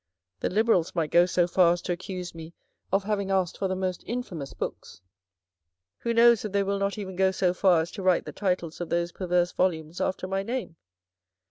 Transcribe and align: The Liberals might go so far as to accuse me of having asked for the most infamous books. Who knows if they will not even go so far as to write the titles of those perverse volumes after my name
The 0.39 0.49
Liberals 0.49 0.95
might 0.95 1.11
go 1.11 1.27
so 1.27 1.45
far 1.45 1.73
as 1.73 1.81
to 1.83 1.91
accuse 1.91 2.33
me 2.33 2.55
of 2.91 3.03
having 3.03 3.29
asked 3.29 3.59
for 3.59 3.67
the 3.67 3.75
most 3.75 4.03
infamous 4.07 4.51
books. 4.51 4.99
Who 5.99 6.11
knows 6.11 6.43
if 6.43 6.51
they 6.53 6.63
will 6.63 6.79
not 6.79 6.97
even 6.97 7.15
go 7.15 7.29
so 7.29 7.53
far 7.53 7.81
as 7.81 7.91
to 7.91 8.01
write 8.01 8.25
the 8.25 8.31
titles 8.33 8.81
of 8.81 8.89
those 8.89 9.11
perverse 9.11 9.51
volumes 9.51 10.01
after 10.01 10.27
my 10.27 10.41
name 10.41 10.75